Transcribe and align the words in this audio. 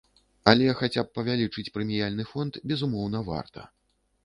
Але 0.51 0.69
хаця 0.79 1.03
б 1.07 1.13
павялічыць 1.17 1.67
прэміяльны 1.77 2.27
фонд, 2.33 2.53
безумоўна, 2.73 3.23
варта. 3.31 3.61